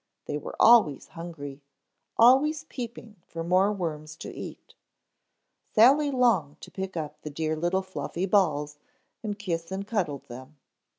[0.25, 1.61] They were always hungry,
[2.17, 4.73] always peeping for more worms to eat.
[5.75, 8.79] Sally longed to pick up the dear little fluffy balls
[9.21, 10.57] and kiss and cuddle them.